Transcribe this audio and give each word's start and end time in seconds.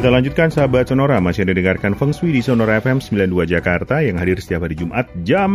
Kita 0.00 0.08
lanjutkan 0.08 0.48
sahabat 0.48 0.88
Sonora, 0.88 1.20
masih 1.20 1.44
ada 1.44 1.52
dengarkan 1.52 1.92
Feng 1.92 2.16
Shui 2.16 2.32
di 2.32 2.40
Sonora 2.40 2.80
FM 2.80 3.04
92 3.04 3.44
Jakarta 3.44 4.00
yang 4.00 4.16
hadir 4.16 4.40
setiap 4.40 4.64
hari 4.64 4.72
Jumat 4.72 5.04
jam 5.28 5.52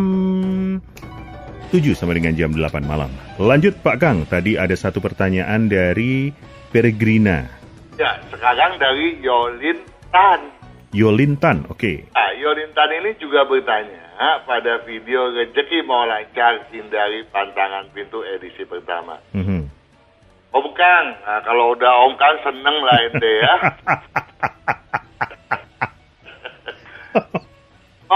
7 1.74 1.82
sampai 1.98 2.22
dengan 2.22 2.38
jam 2.38 2.54
8 2.54 2.86
malam. 2.86 3.10
Lanjut 3.42 3.74
Pak 3.82 3.98
Kang, 3.98 4.22
tadi 4.30 4.54
ada 4.54 4.78
satu 4.78 5.02
pertanyaan 5.02 5.66
dari 5.66 6.30
Peregrina. 6.70 7.50
Ya, 7.98 8.22
sekarang 8.30 8.78
dari 8.78 9.18
Yolin 9.18 9.82
Tan. 10.14 10.54
Yolin 10.94 11.42
Tan, 11.42 11.66
oke. 11.66 12.14
Nah, 12.14 12.30
Yolin 12.38 12.70
Tan 12.78 12.94
ini 13.02 13.18
juga 13.18 13.50
bertanya 13.50 14.46
pada 14.46 14.78
video 14.86 15.34
rezeki 15.34 15.82
mau 15.90 16.06
lancar 16.06 16.70
hindari 16.70 17.26
pantangan 17.34 17.90
pintu 17.98 18.22
edisi 18.22 18.62
pertama. 18.62 19.18
Mhm. 19.34 19.74
Om 20.54 20.68
Kang, 20.78 21.06
nah, 21.26 21.42
kalau 21.42 21.74
udah 21.74 21.94
Om 22.06 22.14
Kang 22.14 22.38
seneng 22.46 22.78
lah 22.86 22.98
ente 23.10 23.32
ya. 23.42 23.56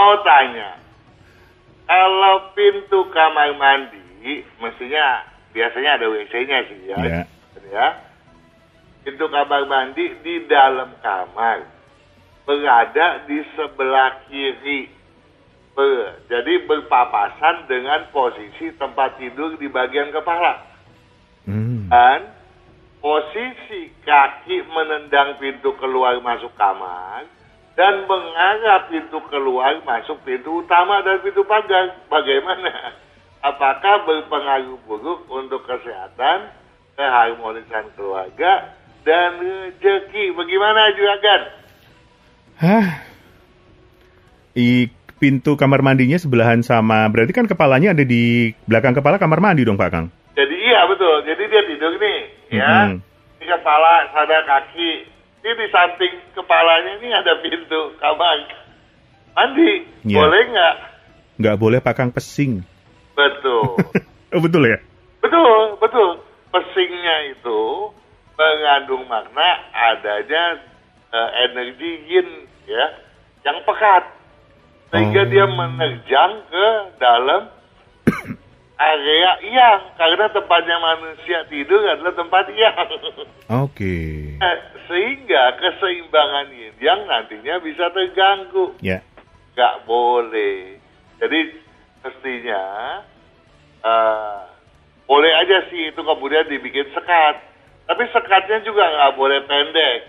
Mau 0.00 0.16
tanya, 0.24 0.80
kalau 1.84 2.56
pintu 2.56 3.04
kamar 3.12 3.52
mandi, 3.60 4.40
mestinya 4.56 5.28
biasanya 5.52 6.00
ada 6.00 6.08
WC-nya 6.08 6.58
sih 6.72 6.88
ya. 6.88 6.96
Ya. 7.04 7.20
ya. 7.68 7.86
Pintu 9.04 9.28
kamar 9.28 9.68
mandi 9.68 10.08
di 10.24 10.48
dalam 10.48 10.96
kamar 11.04 11.68
berada 12.48 13.28
di 13.28 13.44
sebelah 13.52 14.24
kiri. 14.24 14.88
Ber- 15.76 16.24
Jadi 16.32 16.64
berpapasan 16.64 17.68
dengan 17.68 18.08
posisi 18.08 18.72
tempat 18.80 19.20
tidur 19.20 19.60
di 19.60 19.68
bagian 19.68 20.16
kepala. 20.16 20.64
Hmm. 21.44 21.92
Dan 21.92 22.24
posisi 23.04 23.92
kaki 24.00 24.64
menendang 24.64 25.36
pintu 25.36 25.76
keluar 25.76 26.16
masuk 26.24 26.56
kamar 26.56 27.28
dan 27.78 28.04
mengarah 28.06 28.90
pintu 28.90 29.18
keluar 29.30 29.78
masuk 29.86 30.18
pintu 30.26 30.64
utama 30.64 31.02
dan 31.06 31.22
pintu 31.22 31.46
pagar. 31.46 31.96
Bagaimana? 32.10 32.94
Apakah 33.40 34.04
berpengaruh 34.04 34.76
buruk 34.84 35.24
untuk 35.32 35.64
kesehatan, 35.64 36.52
keharmonisan 36.98 37.88
keluarga, 37.96 38.76
dan 39.06 39.40
rezeki? 39.40 40.36
Bagaimana 40.36 40.92
juragan? 40.92 41.42
Hah? 42.60 42.86
I 44.52 44.92
pintu 45.16 45.56
kamar 45.56 45.80
mandinya 45.80 46.20
sebelahan 46.20 46.60
sama, 46.60 47.08
berarti 47.08 47.32
kan 47.32 47.48
kepalanya 47.48 47.96
ada 47.96 48.04
di 48.04 48.52
belakang 48.68 48.92
kepala 48.92 49.16
kamar 49.16 49.40
mandi 49.40 49.64
dong 49.64 49.80
Pak 49.80 49.88
Kang? 49.88 50.06
Jadi 50.36 50.56
iya 50.60 50.84
betul. 50.84 51.24
Jadi 51.24 51.42
dia 51.48 51.62
tidur 51.64 51.92
nih, 51.96 52.18
ya. 52.52 52.72
Mhm. 52.92 52.96
Di 53.40 53.44
kepala, 53.48 54.08
ada 54.12 54.38
kaki. 54.44 55.19
Ini 55.40 55.56
di 55.56 55.66
samping 55.72 56.14
kepalanya 56.36 57.00
ini 57.00 57.08
ada 57.16 57.32
pintu 57.40 57.96
kamar 57.96 58.44
mandi. 59.32 59.88
Iya. 60.04 60.20
Boleh 60.20 60.42
nggak? 60.52 60.74
Nggak 61.40 61.56
boleh 61.56 61.78
Pak 61.80 61.94
Kang 61.96 62.10
pesing. 62.12 62.60
Betul. 63.16 63.76
Oh 64.30 64.38
betul 64.38 64.62
ya? 64.62 64.78
betul, 65.18 65.74
betul. 65.82 66.22
Pesingnya 66.54 67.34
itu 67.34 67.90
mengandung 68.38 69.02
makna 69.10 69.58
adanya 69.74 70.62
eh, 71.10 71.30
energi 71.50 72.06
yin, 72.06 72.46
ya, 72.62 72.94
yang 73.42 73.58
pekat. 73.66 74.06
Sehingga 74.94 75.26
Oh. 75.26 75.30
dia 75.34 75.46
menerjang 75.50 76.46
ke 76.46 76.66
dalam 77.02 77.50
area 78.94 79.30
yang 79.50 79.82
karena 79.98 80.30
tempatnya 80.30 80.78
manusia 80.78 81.42
tidur 81.50 81.82
adalah 81.90 82.14
tempat 82.14 82.44
yang 82.54 82.86
Oke. 83.66 84.29
Eh, 84.40 84.58
sehingga 84.88 85.52
keseimbangan 85.60 86.48
yin 86.56 86.72
yang 86.80 87.04
nantinya 87.04 87.60
bisa 87.60 87.92
terganggu. 87.92 88.72
Ya. 88.80 89.04
nggak 89.52 89.84
boleh. 89.84 90.80
Jadi 91.20 91.40
mestinya 92.00 92.64
eh, 93.84 94.40
boleh 95.04 95.32
aja 95.44 95.68
sih 95.68 95.92
itu 95.92 96.00
kemudian 96.00 96.48
dibikin 96.48 96.88
sekat. 96.96 97.44
Tapi 97.84 98.02
sekatnya 98.08 98.64
juga 98.64 98.88
nggak 98.88 99.12
boleh 99.20 99.44
pendek. 99.44 100.08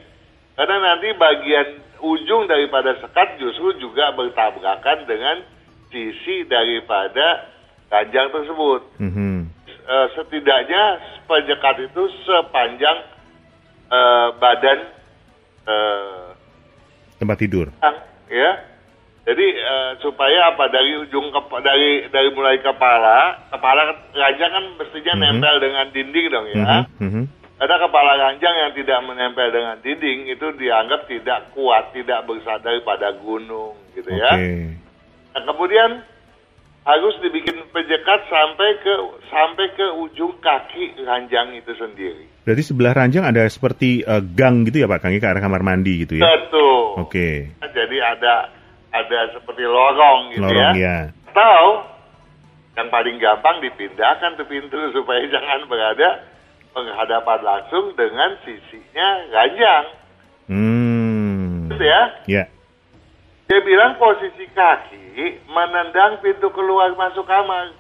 Karena 0.56 0.80
nanti 0.80 1.12
bagian 1.20 1.68
ujung 2.00 2.48
daripada 2.48 2.96
sekat 3.04 3.36
justru 3.36 3.76
juga 3.84 4.16
bertabrakan 4.16 5.12
dengan 5.12 5.44
sisi 5.92 6.48
daripada 6.48 7.52
ganjang 7.92 8.32
tersebut. 8.32 8.82
Mhm. 8.96 9.52
Eh, 9.68 10.08
setidaknya 10.16 11.04
penyekat 11.28 11.92
itu 11.92 12.08
sepanjang 12.24 13.11
eh, 13.92 14.28
badan 14.38 14.80
eh, 15.68 16.28
Tempat 17.16 17.38
tidur. 17.38 17.68
ya. 18.28 18.52
Jadi 19.22 19.46
eh, 19.54 19.92
supaya 20.02 20.50
apa 20.50 20.66
dari 20.68 20.98
ujung 20.98 21.30
kepa- 21.30 21.62
dari 21.62 22.10
dari 22.10 22.34
mulai 22.34 22.58
kepala, 22.58 23.38
kepala 23.54 23.82
ranjang 24.12 24.50
kan 24.50 24.66
mestinya 24.76 25.14
Mhm. 25.14 25.22
nempel 25.22 25.56
dengan 25.62 25.86
dinding 25.94 26.26
dong 26.28 26.48
ya. 26.50 26.58
Mhm, 26.58 26.84
mhm. 26.98 27.24
Ada 27.62 27.78
kepala 27.78 28.18
ranjang 28.18 28.56
yang 28.58 28.72
tidak 28.74 29.00
menempel 29.06 29.54
dengan 29.54 29.78
dinding 29.78 30.26
itu 30.26 30.48
dianggap 30.58 31.06
tidak 31.06 31.54
kuat, 31.54 31.94
tidak 31.94 32.26
bersandar 32.26 32.74
pada 32.82 33.14
gunung 33.22 33.78
gitu 33.94 34.10
Oke. 34.10 34.18
ya. 34.18 34.32
Nah, 35.32 35.42
kemudian 35.46 36.02
harus 36.82 37.14
dibikin 37.22 37.62
penjekat 37.70 38.26
sampai 38.26 38.70
ke 38.82 38.94
sampai 39.30 39.70
ke 39.78 39.86
ujung 40.02 40.34
kaki 40.42 41.06
ranjang 41.06 41.54
itu 41.54 41.70
sendiri. 41.78 42.26
Berarti 42.42 42.64
sebelah 42.66 42.98
ranjang 42.98 43.22
ada 43.22 43.46
seperti 43.46 44.02
eh, 44.02 44.24
gang 44.34 44.66
gitu 44.66 44.82
ya 44.82 44.88
Pak 44.90 45.06
Kang 45.06 45.14
ya, 45.14 45.22
ke 45.22 45.30
arah 45.30 45.42
kamar 45.46 45.62
mandi 45.62 46.02
gitu 46.02 46.18
ya? 46.18 46.26
Betul. 46.26 47.06
Oke. 47.06 47.54
Jadi 47.62 47.98
ada 48.02 48.50
ada 48.92 49.20
seperti 49.38 49.62
lorong 49.62 50.34
gitu 50.34 50.42
Lorong 50.42 50.74
ya. 50.74 50.82
ya. 50.82 50.98
Atau 51.30 51.86
yang 52.82 52.90
paling 52.90 53.22
gampang 53.22 53.62
dipindahkan 53.62 54.42
tuh 54.42 54.48
pintu 54.50 54.78
supaya 54.90 55.22
jangan 55.34 55.70
berada 55.70 56.26
penghadapan 56.74 57.40
langsung 57.46 57.94
dengan 57.94 58.34
sisinya 58.42 59.10
ranjang. 59.30 59.86
Hmm. 60.50 61.70
Gitu 61.70 61.86
ya. 61.86 62.02
Ya. 62.26 62.44
Dia 63.46 63.60
bilang 63.62 64.02
posisi 64.02 64.50
kaki 64.50 65.46
menendang 65.46 66.26
pintu 66.26 66.50
keluar 66.50 66.90
masuk 66.98 67.30
kamar. 67.30 67.78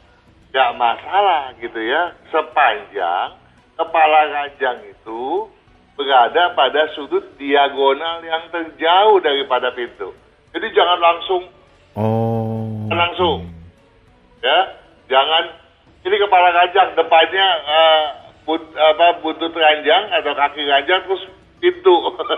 Gak 0.53 0.75
masalah 0.77 1.55
gitu 1.57 1.79
ya. 1.81 2.13
Sepanjang 2.29 3.40
kepala 3.81 4.19
ranjang 4.29 4.85
itu 4.93 5.49
berada 5.97 6.53
pada 6.53 6.89
sudut 6.93 7.25
diagonal 7.37 8.21
yang 8.21 8.47
terjauh 8.53 9.17
daripada 9.21 9.73
pintu. 9.73 10.13
Jadi 10.53 10.67
jangan 10.73 10.99
langsung 11.01 11.43
Oh. 11.91 12.87
Langsung. 12.87 13.51
ya 14.41 14.59
jangan 15.05 15.53
ini 16.01 16.15
kepala 16.17 16.49
ranjang 16.49 16.97
depannya 16.97 17.47
eh, 17.61 18.05
but, 18.47 18.63
apa 18.73 19.21
butut 19.21 19.53
ranjang 19.53 20.09
atau 20.09 20.33
kaki 20.33 20.65
ranjang 20.65 21.05
terus 21.05 21.23
pintu 21.61 21.93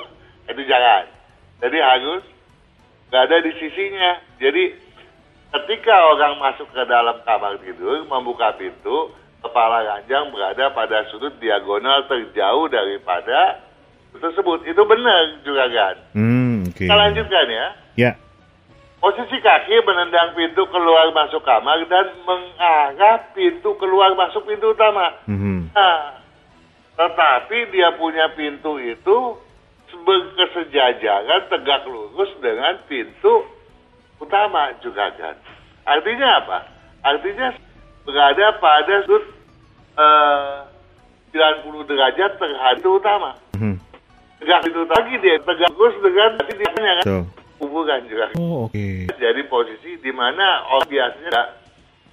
itu 0.52 0.62
jangan 0.68 1.08
jadi 1.64 1.78
harus 1.80 2.28
nggak 3.08 3.24
ada 3.24 3.38
di 3.40 3.52
sisinya 3.56 4.20
jadi 4.36 4.76
ketika 5.56 5.96
orang 6.12 6.44
masuk 6.44 6.68
ke 6.76 6.84
dalam 6.92 7.24
kamar 7.24 7.56
tidur 7.64 8.04
membuka 8.04 8.52
pintu 8.60 9.16
kepala 9.44 9.84
ranjang 9.84 10.32
berada 10.32 10.72
pada 10.72 11.04
sudut 11.12 11.36
diagonal 11.38 12.08
terjauh 12.08 12.66
daripada 12.68 13.60
tersebut 14.14 14.64
itu 14.64 14.82
benar 14.84 15.22
juga 15.44 15.68
kan 15.68 15.96
Hmm, 16.16 16.64
oke. 16.66 16.80
kita 16.80 16.96
lanjutkan 16.96 17.48
ya 17.50 17.68
Ya. 17.94 18.12
Posisi 18.98 19.38
kaki 19.38 19.84
menendang 19.84 20.34
pintu 20.34 20.64
keluar 20.72 21.12
masuk 21.12 21.44
kamar 21.44 21.84
dan 21.86 22.10
mengarah 22.24 23.20
pintu 23.36 23.76
keluar 23.76 24.16
masuk 24.16 24.48
pintu 24.48 24.72
utama. 24.72 25.12
Mhm. 25.28 25.70
Nah, 25.76 26.18
tetapi 26.96 27.70
dia 27.70 27.92
punya 28.00 28.32
pintu 28.32 28.80
itu 28.80 29.38
berkesejajaran 30.02 31.52
tegak 31.52 31.84
lurus 31.86 32.32
dengan 32.40 32.80
pintu 32.88 33.44
utama 34.18 34.72
juga 34.80 35.12
kan. 35.20 35.36
Artinya 35.84 36.30
apa? 36.40 36.58
Artinya 37.04 37.54
berada 38.04 38.46
pada 38.60 38.96
sudut 39.08 39.24
eh, 39.98 40.56
90 41.34 41.90
derajat 41.90 42.32
terhadap 42.38 42.86
utama. 42.86 43.32
Mhm. 43.58 43.80
Tegak 44.44 44.60
pintu 44.68 44.84
lagi 44.86 45.14
dia 45.24 45.40
tegak 45.42 45.72
lurus 45.74 45.96
dengan 46.04 46.30
dia 46.44 46.70
kan 46.70 47.04
So. 47.08 47.16
hubungan 47.64 48.00
juga. 48.12 48.28
Oh, 48.36 48.68
oke. 48.68 49.08
Jadi 49.08 49.42
posisi 49.48 49.96
di 50.04 50.12
mana 50.12 50.68
orang 50.68 50.88
biasanya 50.92 51.30
nggak 51.32 51.50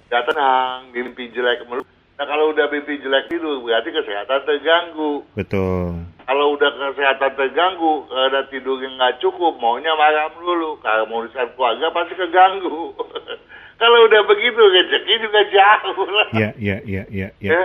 nggak 0.07 0.23
tenang, 0.31 0.77
mimpi 0.95 1.27
jelek 1.35 1.67
melulu. 1.67 1.83
Nah 2.15 2.25
kalau 2.29 2.55
udah 2.55 2.65
mimpi 2.71 3.03
jelek 3.03 3.27
tidur 3.27 3.59
berarti 3.59 3.91
kesehatan 3.91 4.47
terganggu. 4.47 5.27
Betul. 5.35 6.07
Kalau 6.23 6.45
udah 6.55 6.69
kesehatan 6.71 7.35
terganggu, 7.35 8.07
karena 8.07 8.41
tidur 8.47 8.79
yang 8.79 8.95
nggak 8.95 9.19
cukup, 9.19 9.59
maunya 9.59 9.91
marah 9.99 10.31
melulu. 10.39 10.79
Kalau 10.79 11.03
mau 11.11 11.27
urusan 11.27 11.51
keluarga 11.59 11.91
pasti 11.91 12.13
keganggu. 12.15 12.95
kalau 13.81 14.05
udah 14.05 14.21
begitu 14.29 14.61
rezeki 14.61 15.13
juga 15.25 15.41
jauh 15.49 16.05
lah. 16.05 16.27
Ya, 16.37 16.49
ya, 16.61 16.77
ya, 16.85 17.03
ya, 17.09 17.27
ya. 17.41 17.49
Ya. 17.49 17.61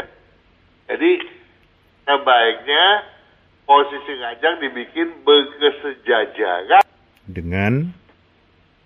Jadi 0.88 1.20
sebaiknya 2.08 2.84
posisi 3.68 4.16
ranjang 4.16 4.56
dibikin 4.64 5.12
berkesejajaran 5.28 6.80
Dengan 7.28 7.92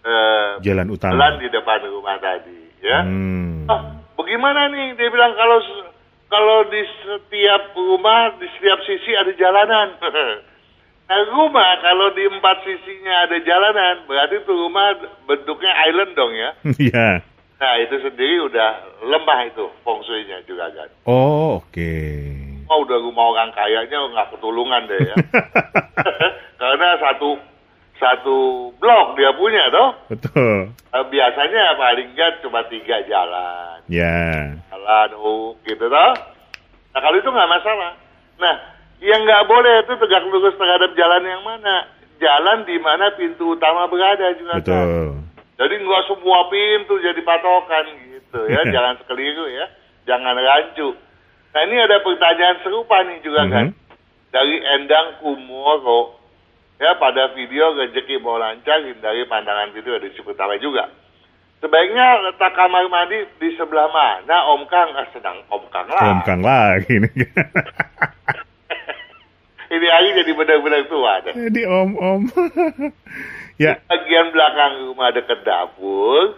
eh, 0.02 0.50
jalan 0.66 0.90
utama. 0.90 1.14
jalan 1.14 1.34
di 1.38 1.48
depan 1.54 1.80
rumah 1.86 2.18
tadi, 2.18 2.60
ya. 2.82 3.06
Hmm. 3.06 3.70
Ah, 3.70 3.94
bagaimana 4.18 4.66
nih? 4.74 4.98
Dia 4.98 5.06
bilang 5.14 5.30
kalau 5.38 5.62
kalau 6.26 6.58
di 6.66 6.82
setiap 7.06 7.78
rumah 7.78 8.34
di 8.42 8.50
setiap 8.58 8.80
sisi 8.82 9.14
ada 9.14 9.30
jalanan. 9.38 9.88
nah, 11.10 11.22
rumah 11.34 11.70
kalau 11.82 12.14
di 12.14 12.22
empat 12.30 12.62
sisinya 12.62 13.26
ada 13.26 13.36
jalanan, 13.42 14.06
berarti 14.06 14.38
itu 14.38 14.52
rumah 14.54 14.94
bentuknya 15.26 15.72
island 15.90 16.14
dong 16.14 16.32
ya. 16.32 16.50
Iya. 16.86 17.08
Nah 17.60 17.74
itu 17.76 17.92
sendiri 18.00 18.40
udah 18.48 18.70
lemah 19.04 19.40
itu 19.44 19.68
feng 19.84 20.00
shui-nya 20.08 20.40
juga 20.48 20.72
kan. 20.72 20.88
Oh, 21.04 21.60
oke. 21.60 21.92
Oh 22.72 22.86
udah 22.88 22.96
rumah 23.04 23.36
orang 23.36 23.52
kayanya 23.52 24.00
nggak 24.00 24.32
ketulungan 24.32 24.88
deh 24.88 24.96
ya. 25.04 25.16
Karena 26.60 26.88
satu 26.96 27.36
satu 28.00 28.36
blok 28.80 29.12
dia 29.20 29.36
punya 29.36 29.68
toh. 29.68 29.92
Betul. 30.08 30.72
Eh, 30.72 31.04
Biasanya 31.12 31.76
paling 31.76 32.16
nggak 32.16 32.40
cuma 32.40 32.64
tiga 32.72 33.04
jalan. 33.04 33.84
Ya. 33.92 34.56
jalan 34.72 35.08
oh 35.20 35.52
gitu 35.68 35.84
toh. 35.84 36.12
Nah 36.96 37.00
kalau 37.04 37.16
itu 37.20 37.28
nggak 37.28 37.50
masalah. 37.60 37.92
Nah 38.40 38.54
yang 39.00 39.20
nggak 39.24 39.48
boleh 39.48 39.80
itu 39.80 39.92
tegak 39.96 40.24
lurus 40.28 40.56
terhadap 40.60 40.92
jalan 40.92 41.24
yang 41.24 41.40
mana? 41.40 41.88
Jalan 42.20 42.68
di 42.68 42.76
mana 42.76 43.08
pintu 43.16 43.56
utama 43.56 43.88
berada 43.88 44.36
juga. 44.36 44.60
Betul. 44.60 45.24
Jadi 45.56 45.74
nggak 45.80 46.04
semua 46.08 46.48
pintu 46.52 47.00
jadi 47.00 47.20
patokan 47.24 47.84
gitu 47.96 48.40
ya. 48.48 48.60
Jangan 48.76 49.00
sekeliru 49.00 49.48
ya. 49.48 49.66
Jangan 50.04 50.36
rancu. 50.36 50.92
Nah 51.50 51.60
ini 51.64 51.76
ada 51.80 52.04
pertanyaan 52.04 52.60
serupa 52.60 53.00
nih 53.08 53.24
juga 53.24 53.48
kan. 53.48 53.66
Mhm. 53.72 53.76
Dari 54.30 54.56
Endang 54.78 55.18
Kumoro. 55.24 56.20
Ya 56.80 56.96
pada 56.96 57.32
video 57.36 57.76
rezeki 57.76 58.24
mau 58.24 58.40
lancar 58.40 58.80
hindari 58.80 59.28
pandangan 59.28 59.68
video 59.76 60.00
di 60.00 60.16
Ciputama 60.16 60.56
juga. 60.56 60.88
Sebaiknya 61.60 62.24
letak 62.24 62.56
kamar 62.56 62.88
mandi 62.88 63.20
di 63.36 63.52
sebelah 63.52 63.92
mana 63.92 64.48
Om 64.48 64.64
Kang? 64.64 64.96
Ah, 64.96 65.04
sedang 65.12 65.44
Om 65.52 65.68
Kang 65.68 65.92
lah. 65.92 66.08
Om 66.08 66.20
Kang 66.24 66.40
lagi 66.40 67.04
nih. 67.04 67.12
Ini 69.80 69.88
lagi 69.88 70.10
jadi 70.12 70.32
benar-benar 70.36 70.82
tua. 70.86 71.12
deh. 71.24 71.32
Jadi 71.32 71.60
om-om. 71.64 72.28
ya, 73.64 73.80
Bagian 73.82 74.28
belakang 74.28 74.84
rumah 74.84 75.08
dekat 75.08 75.40
dapur 75.40 76.36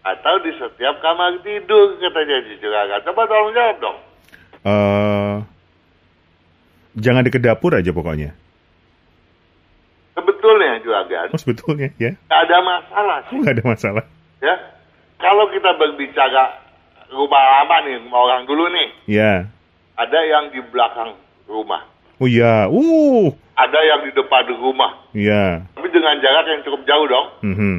atau 0.00 0.34
di 0.40 0.56
setiap 0.56 0.96
kamar 0.98 1.36
tidur 1.38 2.00
katanya 2.00 2.40
di 2.42 2.56
Juragan. 2.56 3.04
Coba 3.04 3.28
tolong 3.28 3.52
jawab 3.52 3.76
dong. 3.78 3.98
eh 4.58 5.36
jangan 6.96 7.22
deket 7.22 7.44
dapur 7.44 7.76
aja 7.76 7.92
pokoknya. 7.92 8.32
Sebetulnya 10.16 10.80
Juragan, 10.80 11.28
Oh, 11.30 11.38
sebetulnya 11.38 11.92
ya. 11.94 12.16
nggak 12.24 12.40
ada 12.42 12.58
masalah 12.58 13.18
Oh, 13.20 13.28
sih. 13.28 13.36
nggak 13.38 13.54
ada 13.54 13.64
masalah. 13.68 14.04
Ya, 14.40 14.54
kalau 15.14 15.46
kita 15.52 15.76
berbicara 15.76 16.58
rumah 17.08 17.38
lama 17.60 17.76
nih, 17.84 18.00
rumah 18.00 18.20
orang 18.24 18.42
dulu 18.44 18.64
nih, 18.66 18.88
Ya. 19.06 19.46
ada 19.94 20.18
yang 20.24 20.50
di 20.50 20.58
belakang 20.64 21.14
rumah, 21.46 21.86
Oh 22.18 22.26
iya. 22.26 22.66
Uh. 22.66 23.30
ada 23.54 23.78
yang 23.82 24.06
di 24.06 24.14
depan 24.14 24.46
rumah, 24.54 25.02
Ya. 25.10 25.66
tapi 25.74 25.90
dengan 25.90 26.14
jarak 26.22 26.46
yang 26.46 26.62
cukup 26.62 26.86
jauh 26.86 27.06
dong. 27.06 27.26
Mhm. 27.42 27.76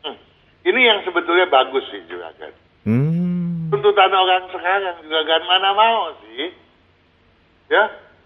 Hmm. 0.00 0.16
Ini 0.64 0.80
yang 0.82 0.98
sebetulnya 1.04 1.44
bagus 1.46 1.84
sih 1.88 2.00
Juragan. 2.08 2.52
Hmm. 2.84 3.68
tuntutan 3.68 4.08
orang 4.08 4.48
sekarang 4.48 4.96
juga 5.04 5.20
kan 5.28 5.42
mana 5.44 5.76
mau 5.76 6.08
sih 6.24 6.48
ya 7.68 7.84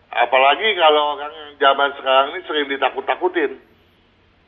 apalagi 0.08 0.70
kalau 0.78 1.18
orang 1.18 1.34
yang 1.34 1.50
zaman 1.58 1.90
sekarang 1.98 2.26
ini 2.30 2.40
sering 2.46 2.66
ditakut-takutin 2.70 3.58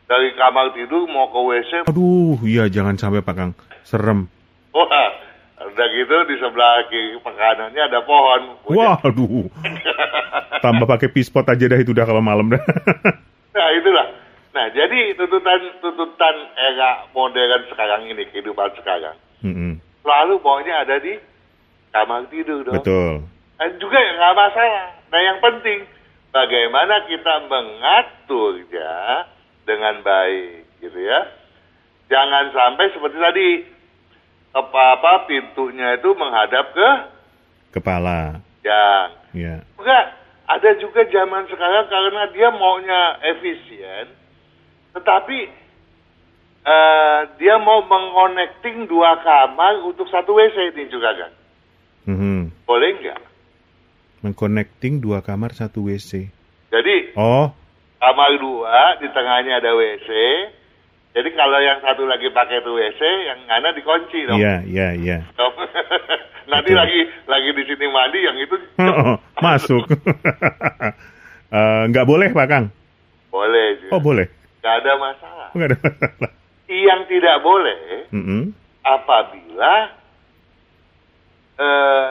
dari 0.07 0.31
kamar 0.39 0.71
tidur 0.71 1.11
mau 1.11 1.27
ke 1.27 1.41
WC 1.41 1.71
Aduh, 1.91 2.39
iya 2.47 2.71
jangan 2.71 2.95
sampai 2.95 3.27
Pak 3.27 3.35
Kang. 3.35 3.53
Serem. 3.83 4.31
wah 4.71 4.87
udah 5.75 5.87
gitu 5.91 6.17
di 6.25 6.35
sebelah 6.39 6.87
kiri 6.87 7.19
kanannya 7.19 7.83
ada 7.83 8.01
pohon 8.01 8.55
Waduh. 8.65 9.51
Tambah 10.65 10.87
pakai 10.87 11.11
pispot 11.11 11.45
aja 11.45 11.67
dah 11.67 11.77
itu 11.77 11.91
udah 11.91 12.07
kalau 12.07 12.23
malam 12.23 12.49
dah. 12.49 12.63
nah 13.51 13.69
itulah 13.75 14.07
nah 14.51 14.71
jadi 14.71 15.19
tuntutan 15.19 15.61
tuntutan 15.79 16.37
era 16.55 17.11
modern 17.11 17.67
sekarang 17.69 18.07
ini 18.07 18.23
kehidupan 18.31 18.71
sekarang 18.79 19.19
Mhm. 19.43 19.77
selalu 20.01 20.39
maunya 20.41 20.81
ada 20.81 20.97
di 20.97 21.19
kamar 21.91 22.25
tidur 22.27 22.63
dong 22.63 22.79
Betul. 22.79 23.27
Dan 23.55 23.71
juga 23.79 23.95
nggak 23.97 24.35
masalah. 24.35 24.87
Nah 25.09 25.21
yang 25.21 25.39
penting 25.39 25.87
bagaimana 26.31 27.07
kita 27.07 27.47
mengaturnya 27.47 28.93
dengan 29.63 30.03
baik, 30.03 30.67
gitu 30.81 30.99
ya. 30.99 31.21
Jangan 32.09 32.51
sampai 32.51 32.91
seperti 32.91 33.17
tadi 33.17 33.47
apa-apa 34.55 35.27
pintunya 35.27 35.99
itu 35.99 36.15
menghadap 36.15 36.71
ke 36.71 36.91
Kepala. 37.75 38.39
yang. 38.63 39.11
Ya. 39.35 39.67
Enggak, 39.75 40.05
ada 40.47 40.71
juga 40.79 41.03
zaman 41.11 41.51
sekarang 41.51 41.91
karena 41.91 42.23
dia 42.31 42.49
maunya 42.55 43.19
efisien, 43.35 44.15
tetapi 44.95 45.51
eh, 46.65 47.21
dia 47.37 47.59
mau 47.59 47.83
mengconnecting 47.83 48.87
dua 48.87 49.19
kamar 49.21 49.83
untuk 49.83 50.07
satu 50.07 50.39
WC 50.39 50.71
ini 50.73 50.87
juga 50.87 51.13
kan. 51.19 51.33
Mhm. 52.07 52.65
Boleh 52.65 52.95
nggak? 53.03 53.21
Mengconnecting 54.23 55.03
dua 55.03 55.21
kamar 55.21 55.53
satu 55.53 55.91
WC. 55.91 56.31
Jadi 56.71 57.13
Oh, 57.19 57.51
kamar 57.99 58.31
dua 58.39 59.03
di 59.03 59.09
tengahnya 59.11 59.59
ada 59.61 59.75
WC. 59.75 60.09
Jadi 61.15 61.31
kalau 61.33 61.59
yang 61.59 61.79
satu 61.79 62.03
lagi 62.05 62.27
pakai 62.29 62.59
itu 62.59 62.71
WC, 62.71 63.01
yang 63.25 63.39
mana 63.47 63.71
dikunci 63.71 64.27
dong. 64.27 64.35
iya, 64.35 64.67
iya, 64.67 64.89
iya. 64.93 65.19
Nanti 66.51 66.71
Betul. 66.71 66.77
lagi 66.77 67.01
lagi 67.25 67.51
di 67.51 67.63
sini 67.65 67.87
mandi, 67.87 68.19
yang 68.21 68.37
itu 68.37 68.57
Oh, 68.83 69.17
masuk. 69.39 69.87
Eh, 71.55 71.83
Nggak 71.87 72.03
boleh 72.05 72.29
Pak 72.29 72.47
Kang? 72.51 72.67
boleh 73.31 73.79
juga. 73.79 73.91
Oh, 73.95 74.03
boleh. 74.03 74.27
Nggak 74.59 74.75
ada 74.75 74.93
masalah. 74.97 75.49
Nggak 75.55 75.67
ada 75.71 75.79
masalah. 75.81 76.31
Yang 76.67 77.01
tidak 77.07 77.37
boleh 77.41 77.79
Mhm. 78.11 78.43
apabila 78.83 79.75
eh 81.55 82.07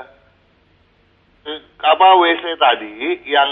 eh, 1.43 1.59
apa 1.77 2.07
WC 2.15 2.43
tadi 2.55 2.91
yang 3.25 3.51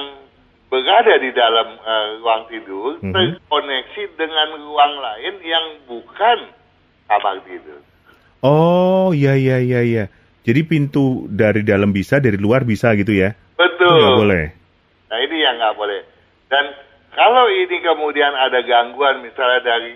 berada 0.71 1.19
di 1.19 1.35
dalam 1.35 1.67
eh, 1.75 2.07
ruang 2.23 2.47
tidur 2.47 2.95
Mhm. 3.03 3.11
terkoneksi 3.11 4.03
dengan 4.15 4.55
ruang 4.55 4.93
lain 5.03 5.33
yang 5.43 5.65
bukan 5.83 6.47
kamar 7.11 7.43
tidur. 7.43 7.83
Oh, 8.41 9.11
iya, 9.11 9.35
iya, 9.35 9.59
iya, 9.59 9.81
iya. 9.83 10.05
Jadi 10.41 10.65
pintu 10.65 11.29
dari 11.29 11.61
dalam 11.61 11.93
bisa, 11.93 12.17
dari 12.17 12.39
luar 12.39 12.65
bisa 12.65 12.95
gitu 12.97 13.13
ya? 13.13 13.35
Betul. 13.59 13.99
Nggak 13.99 14.17
boleh. 14.17 14.45
Nah 15.11 15.17
ini 15.21 15.37
yang 15.37 15.59
nggak 15.59 15.75
boleh. 15.77 16.01
Dan 16.49 16.65
kalau 17.13 17.51
ini 17.51 17.77
kemudian 17.83 18.31
ada 18.33 18.63
gangguan 18.63 19.21
misalnya 19.21 19.59
dari 19.61 19.93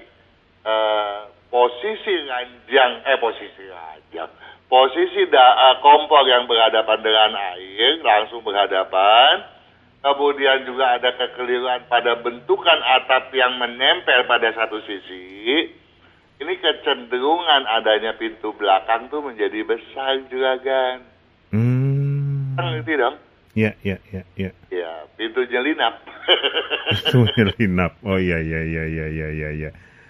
eh, 0.65 1.19
posisi 1.47 2.13
ranjang, 2.27 2.91
eh 3.07 3.17
posisi 3.17 3.63
ranjang, 3.63 4.29
posisi 4.67 5.23
da, 5.31 5.45
eh, 5.71 5.75
kompor 5.79 6.25
yang 6.27 6.45
berhadapan 6.45 6.99
dengan 6.99 7.31
air 7.55 8.01
langsung 8.03 8.43
berhadapan, 8.43 9.54
kemudian 10.05 10.69
juga 10.69 11.01
ada 11.01 11.09
kekeliruan 11.17 11.89
pada 11.89 12.13
bentukan 12.21 12.79
atap 12.85 13.33
yang 13.33 13.57
menempel 13.57 14.21
pada 14.29 14.53
satu 14.53 14.77
sisi. 14.85 15.73
Ini 16.37 16.53
kecenderungan 16.61 17.65
adanya 17.65 18.13
pintu 18.13 18.53
belakang 18.53 19.09
tuh 19.09 19.25
menjadi 19.25 19.65
besar 19.65 20.21
juga 20.29 20.61
kan. 20.61 20.95
Hmm. 21.49 22.53
Kan 22.53 22.65
ngerti 22.75 22.93
dong? 23.01 23.15
Ya, 23.55 23.71
ya, 23.81 23.97
ya, 24.11 24.21
ya. 24.35 24.51
Ya, 24.69 24.91
pintu 25.15 25.41
nyelinap. 25.47 26.03
Itu 27.07 27.23
menyelinap. 27.23 27.97
Oh 28.05 28.19
iya, 28.19 28.37
iya, 28.43 28.61
iya, 28.61 28.83
iya, 28.85 29.05
iya, 29.09 29.27
iya, 29.31 29.49
iya. 29.57 29.69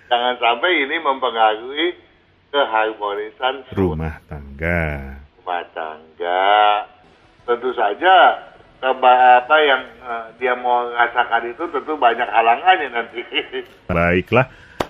Jangan 0.09 0.35
sampai 0.41 0.81
ini 0.81 0.97
mempengaruhi 0.97 1.87
keharmonisan 2.49 3.55
Rumah 3.77 4.17
tangga. 4.27 4.83
rumah 5.39 5.63
tangga. 5.77 6.49
Tentu 7.45 7.69
saja 7.77 8.15
apa 8.93 9.57
yang 9.65 9.81
eh, 10.05 10.25
dia 10.37 10.53
mau 10.53 10.85
rasakan 10.93 11.49
itu 11.49 11.63
tentu 11.73 11.97
banyak 11.97 12.29
halangannya 12.29 12.89
nanti. 12.93 13.21
Baiklah. 13.89 14.45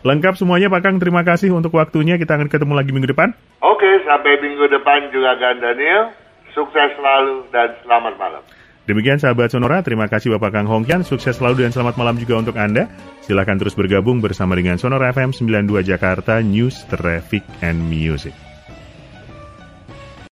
Lengkap 0.05 0.37
semuanya 0.37 0.69
Pak 0.69 0.81
Kang. 0.85 0.97
Terima 1.01 1.25
kasih 1.25 1.49
untuk 1.55 1.73
waktunya. 1.73 2.19
Kita 2.19 2.37
akan 2.37 2.51
ketemu 2.51 2.73
lagi 2.75 2.91
minggu 2.93 3.09
depan. 3.09 3.33
Oke, 3.63 3.89
sampai 4.05 4.37
minggu 4.37 4.69
depan 4.69 5.09
juga 5.09 5.33
Gan 5.39 5.57
Daniel. 5.57 6.13
Sukses 6.53 6.93
selalu 6.93 7.49
dan 7.49 7.73
selamat 7.81 8.13
malam. 8.15 8.43
Demikian 8.85 9.17
sahabat 9.17 9.49
Sonora, 9.49 9.81
terima 9.81 10.05
kasih 10.05 10.37
Bapak 10.37 10.61
Kang 10.61 10.69
Hongkian, 10.69 11.01
sukses 11.01 11.41
selalu 11.41 11.65
dan 11.65 11.73
selamat 11.73 11.97
malam 11.97 12.21
juga 12.21 12.37
untuk 12.37 12.53
Anda. 12.53 12.85
Silahkan 13.25 13.57
terus 13.57 13.73
bergabung 13.73 14.21
bersama 14.21 14.53
dengan 14.53 14.77
Sonora 14.77 15.09
FM 15.09 15.33
92 15.33 15.81
Jakarta 15.89 16.37
News, 16.45 16.85
Traffic, 16.85 17.41
and 17.65 17.81
Music. 17.89 18.54